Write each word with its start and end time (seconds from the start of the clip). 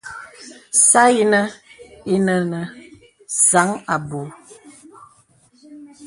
Sa 0.87 1.03
yinə 1.15 1.41
īnə 2.13 2.35
nə 2.51 2.61
sāŋ 3.47 3.69
aboui. 3.95 4.29